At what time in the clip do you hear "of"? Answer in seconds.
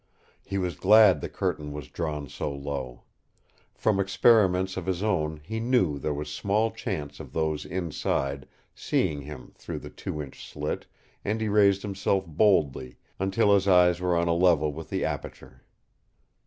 4.75-4.87, 7.19-7.33